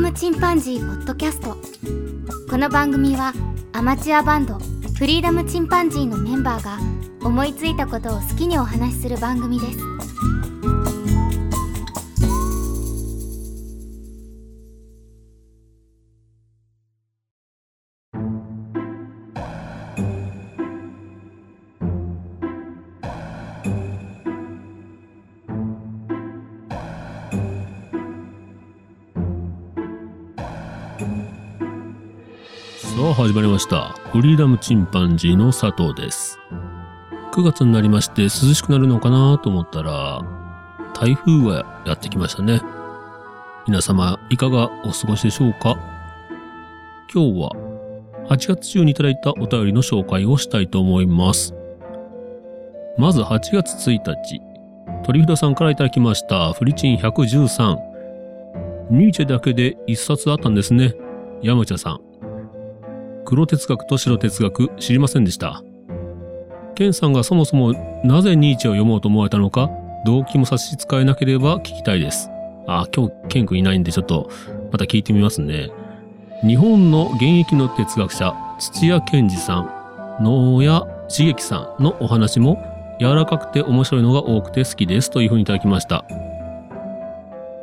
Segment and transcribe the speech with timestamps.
[0.00, 1.58] ムチンパンジー」ポッドキャスト。
[2.48, 3.34] この番組は
[3.74, 4.54] アマチュアバンド
[4.98, 6.78] フリーダムチンパンジーのメンバーが
[7.22, 9.78] 思いついたことを好きにお話しする番組です。
[32.90, 33.94] さあ始まりました。
[34.10, 36.40] フリーダムチンパンジーの佐藤です。
[37.32, 40.20] 9月になりまして涼しくなるのかなと思ったら、
[40.92, 42.60] 台風がやってきましたね。
[43.68, 45.76] 皆様、いかがお過ごしでしょうか？
[47.14, 47.50] 今日は
[48.28, 51.54] 8月中にいただいたお便りの紹介をしたいと思います。
[52.98, 54.42] まず8月1日、
[55.04, 57.78] 鳥札さんからいただきました、フリチン113。
[58.90, 60.92] ニーチェだけで1冊あったんですね。
[61.40, 62.09] 山茶さん。
[63.24, 65.62] 黒哲学と白哲学知りませんでした。
[66.74, 67.72] ケンさんがそもそも
[68.04, 69.70] なぜニーチェを読もうと思われたのか、
[70.06, 72.30] 動機も差し支えなければ聞きたいです。
[72.66, 74.30] あ、今日ケン君いないんでちょっと
[74.72, 75.70] また聞いてみますね。
[76.42, 80.68] 日本の現役の哲学者、土屋健二さん、能谷
[81.08, 82.62] 茂樹さんのお話も
[82.98, 86.04] 柔らかくて面白いのが多くて好きですというふうにいただきました。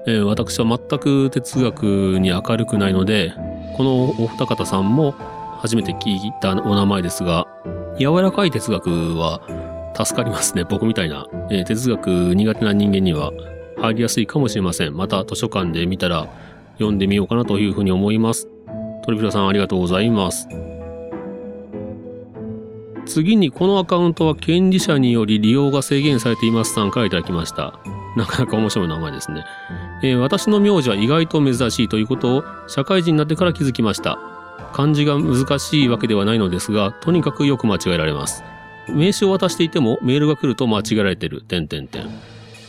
[0.05, 3.33] えー私は全く哲学に明るくないので、
[3.75, 5.15] このお二方さんも
[5.59, 7.47] 初めて聞いたお名前ですが、
[7.99, 9.41] 柔らかい哲学は
[9.95, 10.63] 助かりますね。
[10.69, 13.31] 僕みたいな、えー哲学苦手な人間には
[13.81, 14.95] 入りやすいかもしれません。
[14.95, 16.27] また図書館で見たら
[16.73, 18.47] 読んでみようかなというふうに思います。
[19.05, 20.47] トリプラさんありがとうございます。
[23.05, 27.79] 次にこのアカウントは権利者により利用が制限されていますさんからいただきました。
[28.17, 29.45] なかなか面白い名前ですね。
[30.03, 34.19] えー私の名字は意外と珍しいということを社会人になってから気づきました。
[34.73, 38.43] 漢字が難しいわけではないのですが、とにかくよく間違えられます。
[38.89, 41.41] 名刺を渡していてもメールが来ると間違えられてる。
[41.41, 42.07] 点点点。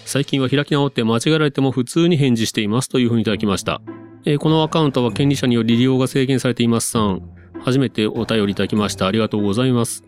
[0.04, 3.80] 最近は開き直って間違えられても普通に返事していますというふうにいただきました。
[4.24, 7.22] えーこのアカウントは権利者により利用が制限されていますさん。
[7.60, 9.06] 初めてお便りいただきました。
[9.06, 10.04] ありがとうございます。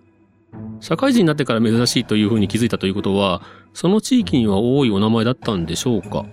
[0.80, 3.42] 社会人になってから珍しいというふうに気づいたということは、
[3.74, 6.24] その地域には多いお名前だったんでしょうか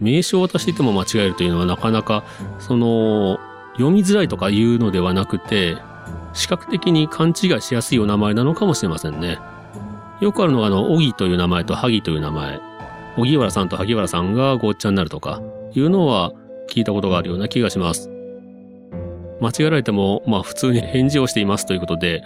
[0.00, 2.24] 名刺を渡していても間違えるというのはなかなか、
[2.58, 3.38] その、
[3.78, 5.78] 読みづらいとかいうのではなくて、
[6.32, 9.38] 視覚的に勘違いしやすいお名前なのかもしれませんね。
[10.20, 12.60] よくあるのが、あの、小木という名前と萩という名前。
[13.16, 15.40] 小木原さんと萩原さんがごっちゃになるとか、
[15.74, 16.32] いうのは
[16.68, 18.10] 聞いたことがあるような気がします。
[19.40, 22.22] 間違えられても、まあ普通に返事をしていますということで、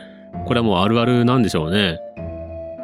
[0.47, 1.99] これはもうあるあるなんでしょうね。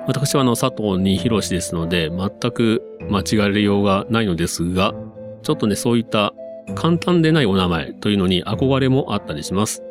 [0.07, 4.95] 私はあの佐藤に博士ですので、全く間違えれようがないのですが、
[5.43, 6.35] ちょっとね、そういった
[6.75, 9.83] 簡単でないお名前というのに憧れもあったりします。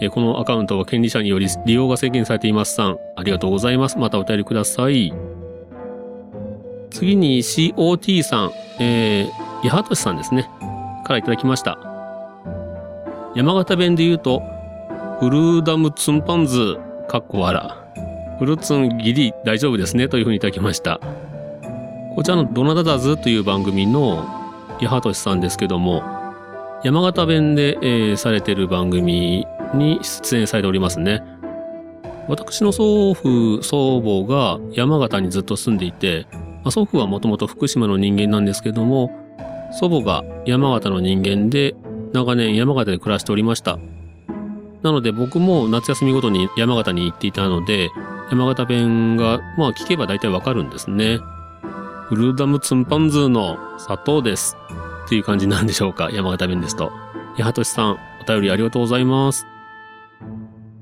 [0.00, 3.98] えこのアカウントは権利者により利用が制限されていますさん、ありがとうございます。
[3.98, 5.12] またお便りください。
[6.90, 10.48] 次に COT さん、えー、八幡さんですね。
[11.04, 11.78] からいただきました。
[13.34, 14.42] 山形弁で言うと、
[15.20, 16.76] フルーダムツンパンズ、
[17.08, 17.78] かっこわら。
[18.38, 21.00] フルツンギリ大丈夫ですねというふうにいただきました。
[22.16, 24.41] こちらのドナダダズという番組の
[24.86, 26.02] 八幡さんですけども、
[26.84, 31.22] 山形弁で、えーされてる番組に出演されておりますね。
[32.28, 39.10] 私の祖父、祖母が山形にずっと住んでいて、まあ、祖父はもともと福島の人間なんですけども、
[39.72, 41.74] 祖母が山形の人間で、
[42.12, 43.78] 長年山形で暮らしておりました。
[44.82, 47.90] なので僕も夏休みごとに山形に行っていたので、
[48.30, 51.20] 山形弁が、まあ聞けば大体わかるんですね。
[52.12, 54.54] フルダムツンパンズーの砂糖です。
[55.06, 56.92] っていう感じなんでしょうか、山形弁ですと。
[57.38, 59.46] 八幡さん、お便りありがとうございます。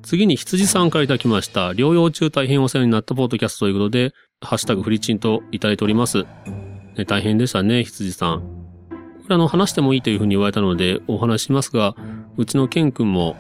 [0.03, 1.71] 次に羊さんからいただきました。
[1.71, 6.25] 療養中大変お世話になったポッドキャストということで、ハッシュタグフリチンといただいております。
[6.97, 8.41] ね、大変でしたね、羊さん。
[8.41, 11.95] これあの、話してもいいというふうに言われたのでお話しますが、
[12.39, 13.37] うちのケン君も、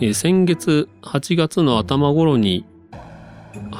[0.00, 2.64] え先月8月の頭頃に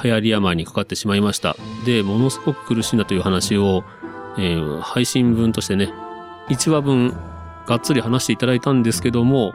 [0.02, 1.56] 流行り病にかかってしまいました。
[1.84, 3.84] で、ものすごく苦しんだという話を、
[4.38, 5.93] えー配信分としてね、
[6.49, 7.14] 1話分
[7.67, 9.52] がっつり話していただいたんですけども、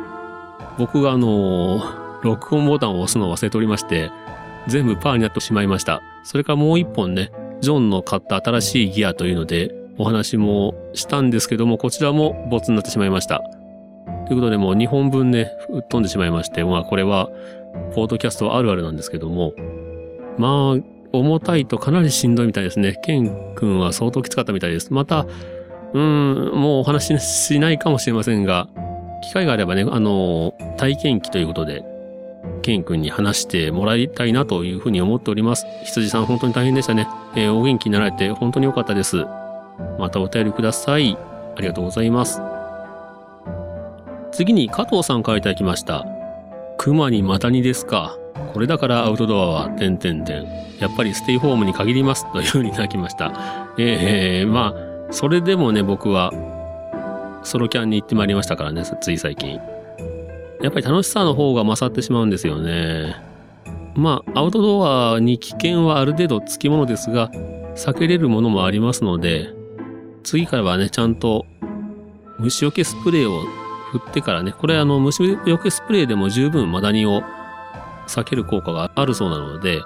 [0.77, 1.81] 僕があの
[2.23, 4.11] 録音ボタンを押すのを忘れておりまして、
[4.67, 6.01] 全部パーになってしまいました。
[6.23, 7.31] それからもう一本ね、
[7.61, 13.41] ジョンの買った新しいギアというので、お話もしたんですけども、こちらもボツになってしまいました。
[14.27, 17.29] ということでもう2本分ね、吹っ飛んでしまいまして、まあこれは、
[17.93, 19.53] ポードキャストあるあるなんですけども、
[20.37, 22.99] まあ、重たいとかなりしんどいみたいですね。
[23.03, 24.93] ケン君は相当きつかったみたいです。
[24.93, 25.25] また、
[25.93, 28.69] うん、もうお話ししないかもしれませんが、
[29.23, 31.83] 機会があればね、あの、体験記ということで、
[32.61, 35.65] ケン君に話してもらいたいなというふうに思っております。
[35.83, 37.07] 羊さん本当に大変でしたね。
[37.35, 39.25] えー、お元気になられて本当に良かったです。
[39.99, 41.17] またお便りください。
[41.55, 42.41] ありがとうございます。
[44.31, 46.05] 次に加藤さんからいただきました。
[46.77, 48.17] 熊にマタニですか。
[48.53, 50.45] これだからアウトドアは、てんてんてん。
[50.79, 52.31] やっぱりステイホームに限ります。
[52.31, 53.31] というふうにいただきました。
[53.77, 56.31] えー、まあ、それでもね、僕は、
[57.43, 59.59] ソロキャンに行ってまいりましたからね、つい最近。
[60.61, 63.15] やっぱり楽しさの方が勝ってしまうんですよね。
[63.95, 67.29] まあ、アウトドアに危険はある程度つきものですが、
[67.75, 69.49] 避けれるものもありますので、
[70.23, 71.45] 次からはね、ちゃんと
[72.39, 73.41] 虫除けスプレーを
[73.91, 77.23] 振ってからね、これあの虫除けスプレーでも十分マダニを
[78.11, 79.81] 避ける効果があるそうなので、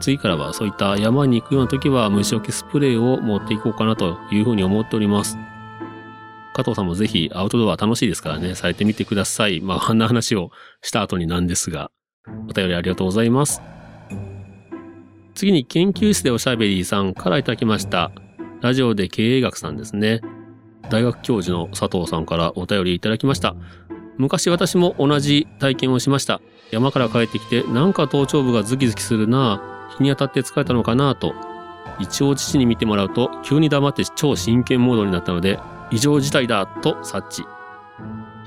[0.00, 5.38] 次からはそういった山に行くような時は虫除けスプレーを持っていこうかなというふうに思っております。
[6.54, 9.60] 加藤さんもぜひアウトドア楽しいですからね、されてみてください。
[9.60, 10.50] まあ、あんな話を
[10.82, 11.90] した後になんですが、
[12.48, 13.62] お便りありがとうございます。
[15.34, 18.10] 次に研究室でおしゃべりさんからいただきました。
[18.60, 20.20] ラジオで経営学さんですね。
[20.90, 23.54] 大学教授の佐藤さんからお便りいただきました。
[24.20, 26.42] 昔私も同じ体験をしました。
[26.70, 31.34] 山から帰ってきて、なんか頭頂部がズキズキするな日に当たって疲れたのかなと。
[31.98, 35.58] 一応父に見てもらうと、急に黙って超真剣モードになったので、
[35.90, 37.44] 異常事態だと察知。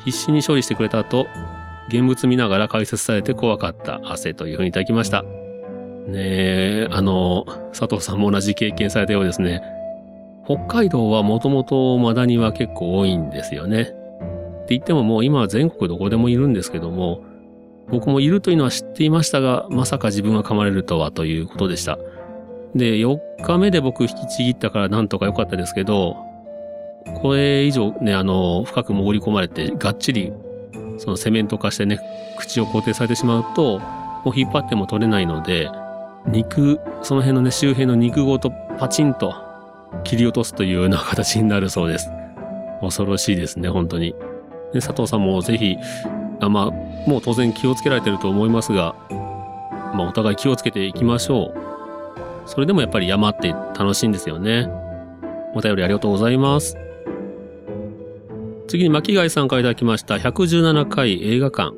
[0.06, 1.25] 必死に処理してくれた後、
[1.88, 5.24] 現物見ながら解説されて怖かった汗というふうにいただきました。
[5.24, 5.28] ね
[6.14, 9.64] え、あの、佐藤さんも同じ経験されたようですね。
[10.46, 14.03] 北海道はもともとマダニは結構多いんですよね。
[14.63, 17.24] って言ってももう今は全国どこでもいるんですけども、
[17.89, 22.00] 僕もいるというのは知っていましたが、まさか自分が噛まれるとはということでした。
[22.75, 26.15] で、4日目で僕引きちぎったからなんとか良かったですけど、
[27.21, 30.31] これ以上ね、あの、深く潜り込まれて、がっちり、
[30.98, 32.00] そのセメント化してね、
[32.38, 35.69] 口を固定されてしまうと、もう引っ張っても取れないので、
[36.27, 39.36] 肉、その辺のね、周辺の肉ごとパチンと
[40.06, 42.09] 切り落とすというような形になるそうです。
[42.81, 44.16] 恐ろしいですね、本当に。
[44.74, 45.78] で佐藤さんもぜひ、
[46.40, 48.96] あまあ、もう当然気をつけられてると思いますが、
[49.94, 51.64] まあ、お互い気をつけていきましょう。
[52.46, 54.68] それでもやっぱり山って楽しいんですよね。
[55.56, 56.78] お便りありがとうございます。
[58.68, 61.74] 次に巻貝さんからいただきました117回映画館。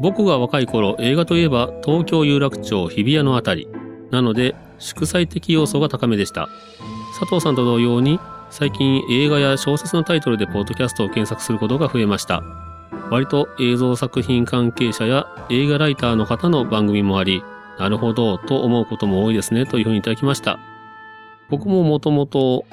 [0.00, 3.68] 僕が若い頃映画といえば東京有楽町日比谷のあたり。
[4.10, 6.48] なので祝祭的要素が高めでした。
[7.18, 8.20] 佐藤さんと同様に
[8.52, 12.42] 最近映画や小説のタイトルでポッドキャストを検索することが増えました。
[13.10, 17.42] 割と映像作品関係者や映画ライターの方の番組もあり、
[17.78, 20.58] なるほどと思うことも多いですねというふうにいただきました。
[21.48, 22.66] 僕ももともと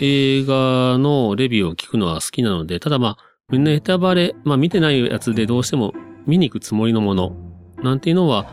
[0.00, 3.16] 映画のレビューを聞くのは好きなので、ただまあ
[3.50, 5.92] みんな、ネタバレ、まあ見てないやつでどうしても
[6.26, 7.36] 見に行くつもりのもの
[7.82, 8.46] なんていうのは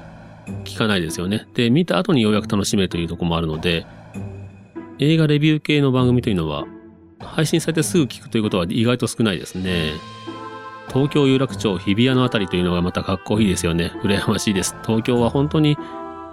[0.66, 1.48] 聞かないですよね。
[1.54, 3.88] で、見た後にようやく楽しめというとこもあるので、
[5.00, 6.65] 映画レビュー系の番組というのは、
[7.19, 9.92] 配信されてすぐ聞くということは意外と少ないですね。
[10.88, 13.92] 東京有楽町日比谷のあたりというのがまたかっこいいですよね。
[14.03, 14.75] 羨ましいです。
[14.86, 15.77] 東京は本当に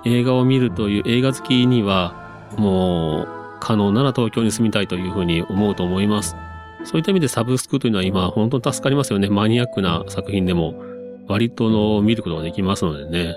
[0.05, 2.15] 映画を見るという映画好きには、
[2.57, 3.29] もう、
[3.61, 6.37] 可能なら東京に住みたいというふうに思うと思います。
[6.85, 9.29] そういった意味でサブスクというのは今本当に助かりますよね。
[9.29, 10.75] マニアックな作品でも
[11.29, 13.37] 割との見ることができますのでね。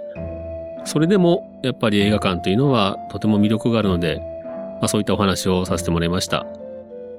[0.83, 4.19] それでもやっぱり映画館というのはとても魅力があるので、
[4.75, 6.45] まあ、そういったお話をさせてもらいました。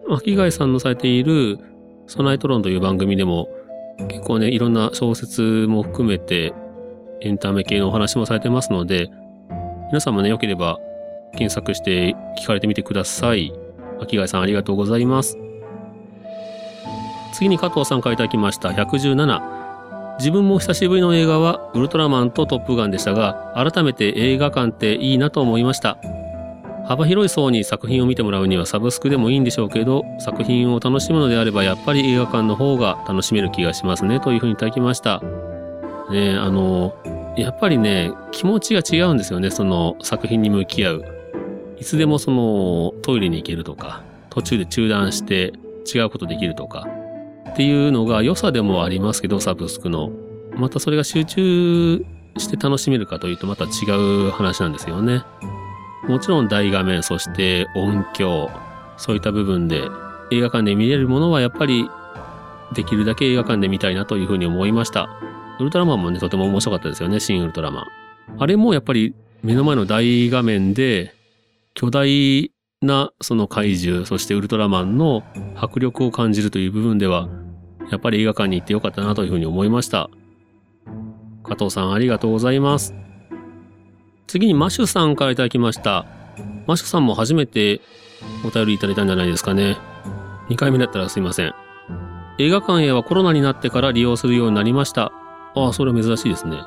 [0.09, 1.59] 巻貝さんのされている
[2.07, 3.49] ソナイトロンという番組でも
[4.09, 6.55] 結構ね、いろんな小説も含めて
[7.23, 9.11] エンタメ系のお話もされてますので、
[9.89, 10.79] 皆さんもね、良ければ
[11.33, 13.53] 検索して聞かれてみてください。
[13.99, 15.39] 巻貝さんありがとうございます。
[17.33, 19.57] 次に加藤さんからいただきました117。
[20.19, 25.99] 自分も久しぶりの映画はウルトラマンとトップガンでしたが、改めて映画館っていいなと思いました。
[26.87, 35.21] 幅広い層に作品を見てもらうにはサブスクでもいいんでしょうけど、作品を楽しむのであればやっぱり映画館の方が楽しめる気がしますねというふうにいただきました。
[36.11, 36.95] ねあの、
[37.37, 41.05] やっぱりね、気持ちが違うんですよね、その作品に向き合う。
[41.79, 45.53] いつでもそのトイレに行けるとか、途中で中断して
[45.93, 46.87] 違うことできるとか、
[47.51, 50.13] っていうのが良さでもありますけど、サブスクの。
[50.55, 52.07] またそれが集中
[52.39, 53.69] して楽しめるかというとまた違
[54.29, 55.23] う話なんですよね。
[56.05, 58.51] もちろん大画面、そして音響、
[58.97, 59.83] そういった部分で
[60.31, 61.89] 映画館で見れるものはやっぱり
[62.75, 65.09] できるだけ映画館で見たいなというふうに思いました。
[65.59, 67.87] ウルトラマンもね、とても面白かったですよね、新ウルトラマン。
[68.39, 71.15] あれもやっぱり目の前の大画面で
[71.75, 72.51] 巨大
[72.83, 75.23] なその怪獣、そしてウルトラマンの
[75.55, 77.29] 迫力を感じるという部分では、
[77.91, 80.11] やっぱり映画館に行ってよかったなというふうに思いました。
[81.45, 83.06] 加藤さんありがとうございます。
[84.27, 86.07] 次にマシュさんからいただきました。
[86.67, 87.81] マシュさんも初めて
[88.45, 89.77] お便りいただいたんじゃないですかね。
[90.49, 91.55] 2回目だったらすいません。
[92.39, 95.13] 映画館へはコロナになってから利用するようになりました。
[95.55, 96.59] ああ、それは珍しいですね。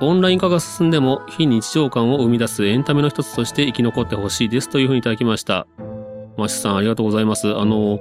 [0.00, 5.66] オンライン化が進んでも非日常感を生み出すエンタメの一つとして生き残ってほしいですというふうにいただきました。
[6.36, 7.56] マシュさんありがとうございます。
[7.56, 8.00] あの、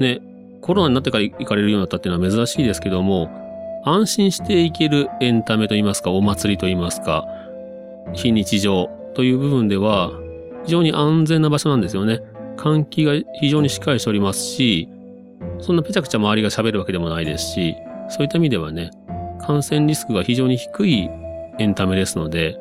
[0.00, 0.20] ね、
[0.62, 3.30] コロナになってから行かれるようになったっていうのは珍しいですけども、
[3.84, 7.26] 安心していけるエンタメといいますか、お祭りといいますか、
[8.14, 10.12] 非日常という部分では、
[10.64, 12.20] 非常に安全な場所なんですよね。
[12.56, 14.88] 換気が非常にしっかりしておりますし、
[15.60, 17.74] そんなぺちゃくちゃ周りが喋るわけでもないですし、
[18.08, 18.90] そういった意味ではね、
[19.40, 21.08] 感染リスクが非常に低い
[21.58, 22.58] エンタメですので、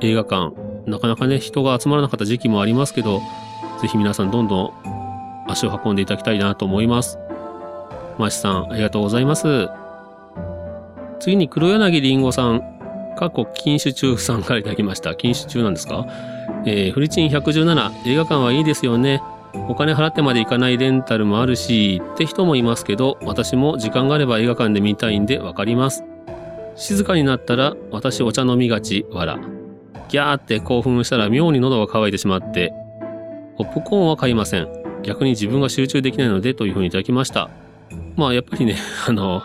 [0.00, 0.52] 映画館、
[0.86, 3.20] なかなかね、人が集まらなかった時期もありますけど、
[3.80, 4.72] ぜひ皆さんどんどん
[5.48, 7.18] 足を運んでいただきたいなと思います。
[8.18, 9.68] マシさん、ありがとうございます。
[11.20, 12.77] 次に黒柳りんごさん、
[13.18, 15.16] 過去禁酒中さんからいただきました。
[15.16, 16.06] 禁酒中なんですか？
[16.64, 19.22] えー、フリチン117、映画館はいいですよね。
[19.68, 26.04] お金払ってまで行かないレンタルもあるし、って人もいますけど、私も時間があれば映画館で見たいんでわかります。
[26.76, 29.38] 静かになったら、私お茶飲みがち、わら。
[30.08, 32.72] ギャーって興奮したら妙に喉が渇いてしまって、
[33.56, 34.68] ポップコーンは買いません。
[35.02, 37.50] 逆に自分が集中できないのでというふうにいただきました。
[38.16, 39.42] まあやっぱりね、あの、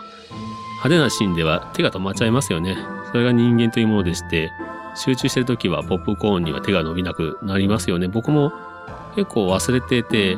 [0.76, 2.76] 派手なシーンでは手が止まっちゃいますよね。
[3.14, 4.50] それが人間というものでして、
[4.96, 8.08] 集中してる時はポップコーンには手が伸びなくなりますよね。
[8.08, 8.52] 僕も
[9.14, 10.36] 結構忘れてて、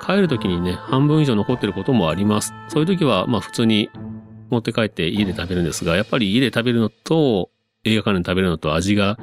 [0.00, 2.54] 帰る時にね、半分以上残ってることもあります。
[2.68, 3.90] そういう時は、まあ普通に
[4.48, 7.50] 持って帰って家で食べるんですが、やっぱり家で食べるのと
[7.84, 9.18] 映画館で食べるのと味が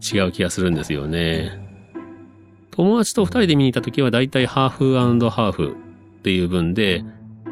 [0.00, 1.60] 違う気がするんですよね。
[2.70, 5.76] 友達と二人で見に行った時はだいたいハーフハーフ
[6.20, 7.04] っていう分で、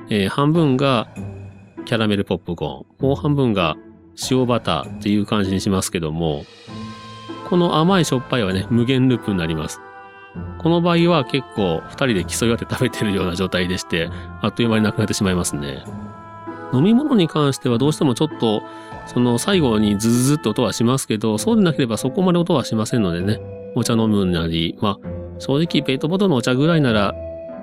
[0.09, 1.09] えー、半分が
[1.85, 3.07] キャラメルポップコーン。
[3.07, 3.77] もう半分が
[4.31, 6.45] 塩バターっていう感じにしますけども、
[7.49, 9.81] この甘いしょっぱいはね、無限ループになります。
[10.59, 14.11] この場合は結構二人で競い合って食べてるような状態でして、
[14.43, 15.83] あっという間になくなってしまいますね。
[16.73, 18.63] 飲み物に関してはどうしてもちょっと、
[19.07, 23.41] その最後にズズズって音はしますけど、そうでなければそこまで音はしませんのでね、
[23.75, 25.09] お茶飲むなり、まあ、
[25.39, 27.15] 正直ペットボトルのお茶ぐらいなら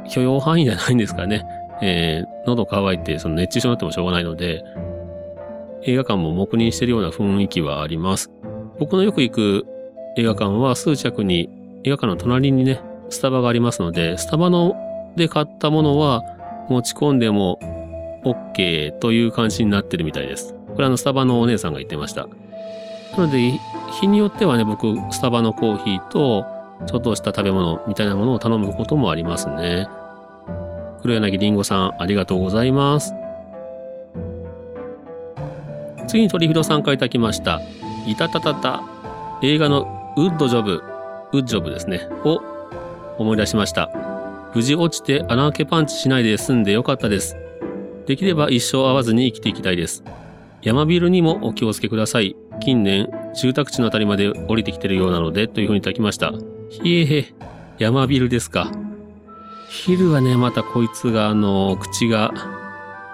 [0.10, 1.46] 許容範囲じゃないんですかね。
[1.82, 4.64] えー、喉乾いてその熱中症になってもしょうがないので、
[5.88, 8.32] 映画館も黙認してるような雰囲気はあります。
[8.80, 9.66] 僕のよく行く
[10.18, 11.50] 映画館は数着に
[11.84, 14.76] 映画館の隣にね、スタバがありますので、スタバの
[15.16, 16.24] で買ったものは
[16.70, 17.60] 持ち込んでも
[18.26, 20.56] OK という感じになってるみたいです。
[20.76, 22.28] これあのスタバのお姉さんが言ってました。
[23.16, 23.52] なので、
[24.02, 26.46] 日によってはね、僕、スタバのコーヒーと、
[26.88, 29.88] ちょっとした食べ物みたいなものを頼むこともありますね。
[31.02, 33.14] 黒柳りんごさん、ありがとうございます。
[36.06, 37.62] 次に鳥広さんからいただきました。
[38.08, 38.84] いたたたた。
[39.42, 40.84] 映画のウッドジョブ、
[41.34, 42.08] ウッジョブですね。
[42.24, 42.42] を
[43.18, 43.90] 思い出しました。
[44.54, 47.36] 無事落ちて穴開けパンチしないで済んでよかったです。
[48.06, 50.04] できれば一生会わずに生きていきたいです。
[50.62, 52.36] 山ビルにもお気をつけください。
[52.62, 56.34] 近年、住宅地のあたりまで降りてきてるようなので、というふうにいただきました。
[56.70, 57.34] ひえへ、
[57.78, 58.72] 山ビルですか。
[59.70, 62.34] 昼はね、またこいつが、あの、口が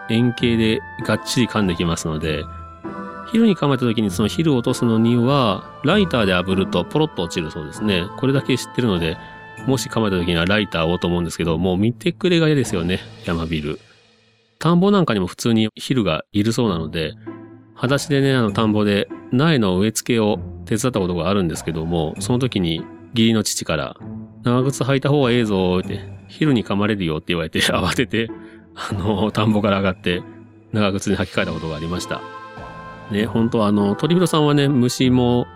[0.10, 2.44] 円形でがっちり噛んできますので、
[3.32, 8.06] 昼に構えた時にその昼を落とすのには、ライターで炙るとポロッと落ちるそうですね。
[8.18, 9.18] これだけ知ってるので、
[9.68, 13.80] もし構えた時にはライターをと思うんですけど、もう見てくれが嫌ですよね、山ビル。
[14.60, 17.14] 田んぼなんかにも普通に昼がいるそうなので、
[17.74, 22.78] 裸足でね、あの田んぼで苗の植え付けを手伝ったことがあるんですけども、その時に
[23.14, 23.96] 義理の父から、
[24.44, 28.30] 長靴履いた方がええぞって、昼に噛まれるよって言われて慌てて、
[28.76, 30.22] あの、田んぼから上がって、
[30.74, 32.41] 長靴に履き替えたことがありました。
[33.12, 35.48] ね、本当あの、鳥広さんはね、虫も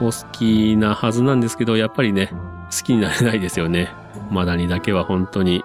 [0.00, 2.30] お好きなはずなんですけど、やっぱりね、
[2.70, 3.90] 好きになれないですよね。
[4.30, 5.62] マダニだけは本当に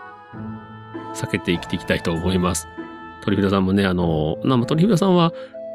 [1.15, 2.67] 避けて生きていきたいと思います。
[3.23, 5.31] 鳥広さんもね、あの、なん鳥広さんは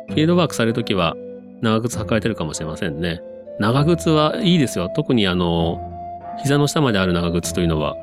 [0.09, 1.17] フィードワークされるときは
[1.63, 3.23] 長靴履かれてるかもしれませんね。
[3.59, 4.91] 長靴はいいですよ。
[4.95, 5.81] 特にあの、
[6.43, 7.97] 膝の下まである長靴というのは、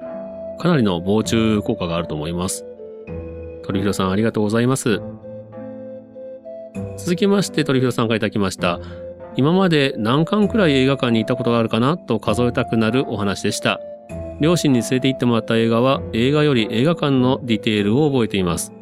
[0.60, 2.66] かなりの防虫効果があると思います。
[3.64, 5.02] 鳥広さんありがとうございます。
[7.00, 8.80] 続きまして鳥広さんからいただきました。
[9.36, 13.80] 今まで何巻くらい映画館に行ったことがあるかなと数えたくなるお話でした。
[14.42, 18.74] 両親に連れて行ってもらった映画は映画より映画館のディテールを覚えています。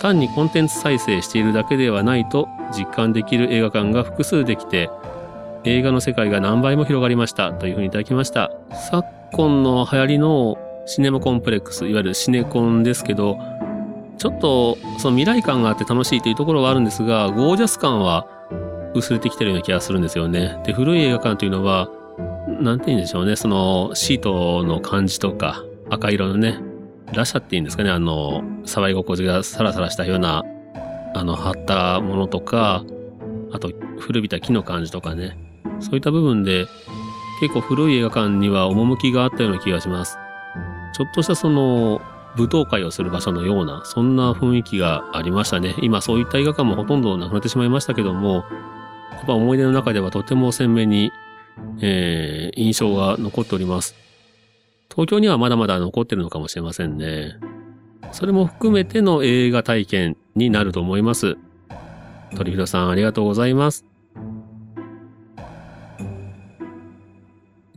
[0.00, 4.90] 単にコンテンツ再生しているだけではないと実感できる映画館が複数できて、
[5.64, 8.50] 映画の世界が何倍も広がりましたというふうにいただきました
[8.90, 13.38] 昨今の流行りのシネマコンプレックスいわゆるシネコンですけど
[14.22, 18.28] ちょっとその未来感があって楽しいというところはあるんですがゴージャス感は
[18.94, 20.60] 薄れてきてるような気がするんですよね。
[20.64, 21.90] で古い映画館というのは
[22.60, 23.34] なんて言うんでしょうね。
[23.34, 26.60] そのシートの感じとか赤色のね
[27.12, 27.90] ラシャっていうんですかね。
[27.90, 30.44] あの触り心地がサラサラしたような
[31.16, 32.84] あの貼ったものとか
[33.50, 35.36] あと古びた木の感じとかね。
[35.80, 36.66] そういった部分で
[37.40, 40.16] 結構古い映画館には趣があったような気がします。
[40.94, 42.00] ちょっとしたその
[42.36, 45.74] 舞踏会をする場所のような、そんな雰囲気がありましたね。
[45.82, 48.44] 今そういった映画館もほとんどなくなってしまいましたけども、
[49.12, 51.12] やっぱ思い出の中ではとても鮮明に、
[51.80, 53.94] えー、印象が残っております。
[54.90, 57.36] 東京にはまだまだ残ってるのかもしれませんね。
[58.12, 61.36] それも含めての映画体験になると思います。
[62.36, 63.84] 鳥広さんありがとうございます。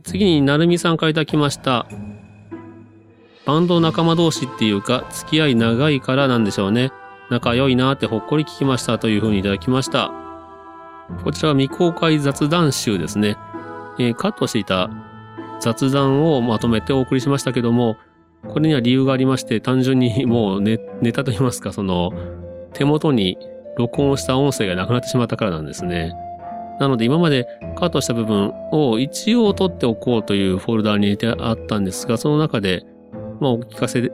[0.02, 1.86] 次に、なるみさんからいただきました。
[3.46, 6.90] バンド仲間同士っていうか、付き合い長いからなんでしょうね。
[7.30, 10.12] 仲良いなってほっこり聞きましたというふうにいただきました。
[11.22, 13.36] こちらは未公開雑談集ですね。
[13.98, 14.90] えー、カットしていた
[15.60, 17.96] 雑談をまとめてお送りしましたけども、
[18.48, 22.12] これには理由がありまして、単純にもうネネタと言いますか、その、
[22.72, 23.38] 手元に
[23.78, 26.14] 録音した音声がなくなってしまったからなんですね。
[26.80, 32.84] なので今までカットした部分を一応取っておこうというフォルダに入れてあったんですが、その中で、
[33.40, 34.10] まあ、お聞かせ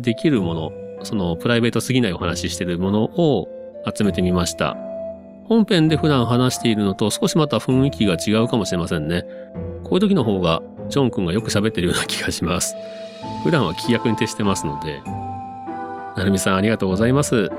[0.00, 3.48] できるもの、そのプライベートすぎないお話ししてるものを
[3.94, 4.76] 集めてみました。
[5.44, 9.24] 本編で普段話しているのと少しまた雰囲気が違うかもしれませんね。
[9.84, 12.74] こういう時の方がジョン君がよく喋ってるような気がします。
[13.44, 15.00] 普段は規約に徹してますので。
[16.16, 17.50] なるみさんありがとうございます。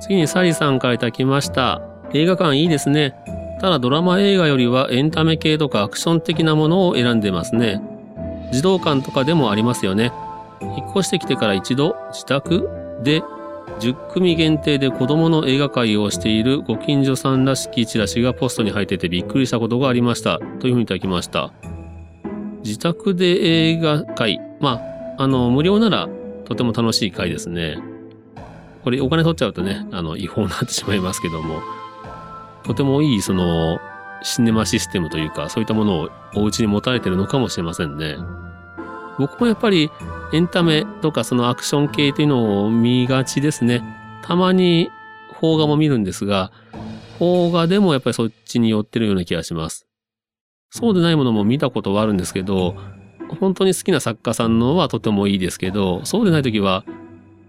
[0.00, 1.82] 次にサリさんからいたきました。
[2.14, 3.14] 映画館いいですね。
[3.60, 7.82] ただドラマ映画よりはエンタメ系とかアクション的なものを選んでますね。
[8.52, 10.12] 児童館とかでもありますよね。
[10.60, 12.68] 引っ越してきてから一度自宅
[13.02, 13.22] で
[13.80, 20.38] 10組限定で子供の映画会をしているご近所さんらしきチラシがポストに入っててびっくりしたことがありました。
[20.60, 21.52] というふうにいただきました。
[22.62, 24.38] 自宅で映画会。
[24.60, 24.80] ま
[25.18, 26.08] あ、あの、無料なら
[26.44, 27.78] とても楽しい会ですね。
[28.84, 31.60] これお金取っちゃうとね、あの、違法になってしまいますけども。
[32.64, 33.80] とてもいい、その、
[34.22, 38.16] シネマシステムというか、そういったものをお家に持たれてるのかもしれませんね。
[39.18, 39.90] 僕もやっぱり
[40.32, 43.82] エンタメとかそのアクション系っていうのを見がちですね。
[44.22, 44.90] たまに
[45.38, 46.52] 邦画も見るんですが、
[47.18, 49.86] 邦画でもやっぱりそっちに寄ってるような気がします。
[50.70, 52.76] そうでないものも見たことはあるんですけど、
[53.40, 56.84] 本当に好きな作家さんのはとてもいいですけど、そうでない時は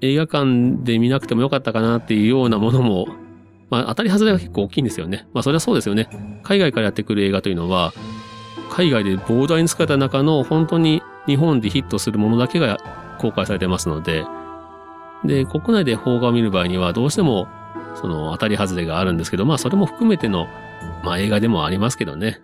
[0.01, 3.07] 映画館で見なくてもよかったかなっていうようなものも
[3.73, 5.25] まあ、当たり外れが結構大きいんですよね。
[5.33, 6.07] まあ、それはそうですよね。
[6.43, 7.91] 海外からやってくる映画というのは、
[8.69, 12.77] 海外で膨大に使った中の本当に日本でヒットするものだけが
[13.17, 14.25] 公開されてますので、
[15.25, 17.47] で、国内で邦画を見る場合にはどうしても
[17.95, 20.47] その当たり外れがあるんですけど、まあそれも含めての、
[21.03, 22.41] まあ映画でもありますけどね。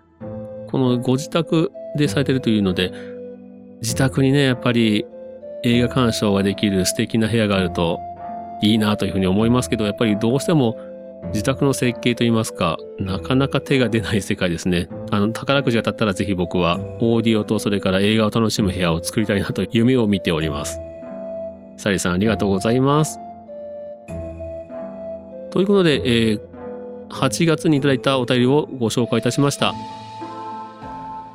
[0.67, 2.91] このご自宅でされてるというので、
[3.81, 5.05] 自宅にね、やっぱり
[5.63, 7.99] 映画鑑賞ができる素敵な部屋があると
[8.61, 10.77] いいなというふうに思いますけど、やっぱりどうしても
[11.27, 14.87] 自宅の設計といいますか、なかなか手が出ない世界ですね。
[15.11, 20.79] あの、宝くじが当たったらぜひ僕は、オーディオとそれから映画を楽しむ部屋を作りたいなと夢を見ております。
[21.77, 23.19] サリさんありがとうございます。
[25.51, 26.41] ということで、えー、
[27.09, 29.73] 8月にいただいたお便りをご紹介いたしました。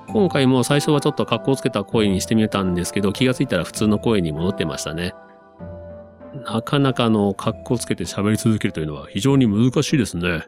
[0.08, 5.12] 今回も最初はちょっと格好つけた声にしてみたんですけど、気がついたら普通の声に戻ってましたね。
[6.34, 10.46] なかなかの格好つけて喋り続けるというのは非常に難しいですね。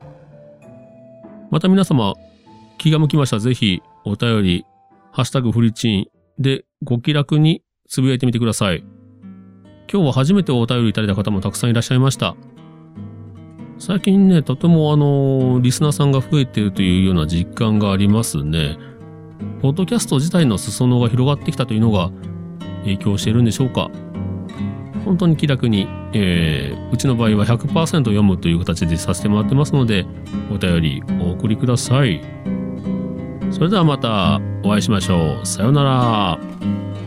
[1.51, 2.15] また皆様、
[2.79, 4.67] 気が向きましたらぜひお便り、
[5.13, 6.07] ハッシュタグフリチン
[6.39, 8.85] でご気楽につぶやいてみてください。
[9.91, 12.35] 今日は初めてお便りいただいた方もたくさんいらっしゃいました。
[13.79, 18.79] 最近ね、とてもあの、リスナーさんが増えているというような実感がありますね。
[19.61, 22.11] ポッドキャスト自体の裾野が広がってきたというのが
[22.83, 23.91] 影響しているんでしょうか。
[25.07, 30.05] 本当に気楽に、えー、うちの場合は100%読むという形でさせてもらってますので、
[30.51, 32.21] お便りお送りください。
[33.53, 35.47] それではまたお会いしましょう。
[35.47, 37.06] さようなら。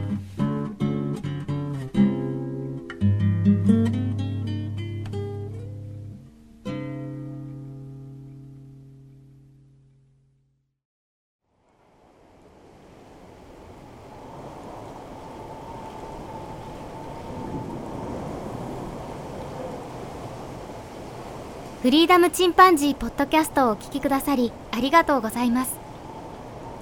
[22.10, 25.78] ダムチンパンジーポッドキャストをお聞きくださりありがとうございます。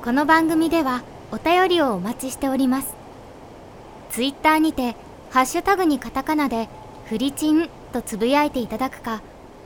[0.02, 2.96] この番組ではお便りをお待ちしております。
[4.10, 4.96] ツイッターにて
[5.32, 6.70] ハッシュタグにカタカナで
[7.08, 9.22] フリチンとつぶやいていただくか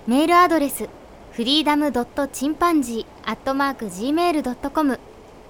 [0.07, 0.89] メールアドレス
[1.31, 4.99] フリーダムドットチンパンジーアットマーク Gmail.com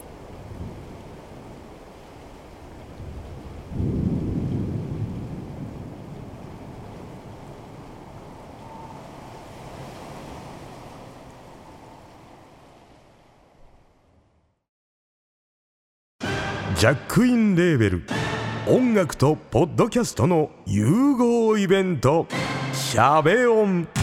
[16.78, 18.04] ジャックインレーベル
[18.67, 22.28] 音楽とポッドキャストの融合イベント
[22.74, 23.88] 「シャベオン」「